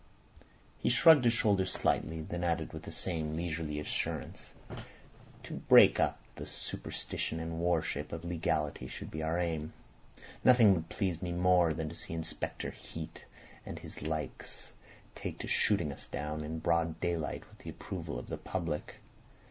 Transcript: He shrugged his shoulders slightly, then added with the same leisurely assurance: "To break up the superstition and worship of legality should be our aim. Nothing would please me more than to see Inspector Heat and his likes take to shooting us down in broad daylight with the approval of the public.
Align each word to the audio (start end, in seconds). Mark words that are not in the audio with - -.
He 0.79 0.89
shrugged 0.89 1.25
his 1.25 1.33
shoulders 1.35 1.71
slightly, 1.71 2.21
then 2.21 2.43
added 2.43 2.73
with 2.73 2.81
the 2.81 2.91
same 2.91 3.35
leisurely 3.35 3.79
assurance: 3.79 4.51
"To 5.43 5.53
break 5.53 5.99
up 5.99 6.19
the 6.33 6.47
superstition 6.47 7.39
and 7.39 7.59
worship 7.59 8.11
of 8.11 8.25
legality 8.25 8.87
should 8.87 9.11
be 9.11 9.21
our 9.21 9.37
aim. 9.37 9.73
Nothing 10.43 10.73
would 10.73 10.89
please 10.89 11.21
me 11.21 11.31
more 11.31 11.71
than 11.75 11.87
to 11.87 11.93
see 11.93 12.15
Inspector 12.15 12.71
Heat 12.71 13.25
and 13.63 13.77
his 13.77 14.01
likes 14.01 14.73
take 15.13 15.37
to 15.37 15.47
shooting 15.47 15.91
us 15.91 16.07
down 16.07 16.43
in 16.43 16.57
broad 16.57 16.99
daylight 16.99 17.47
with 17.47 17.59
the 17.59 17.69
approval 17.69 18.17
of 18.17 18.25
the 18.27 18.37
public. 18.39 18.95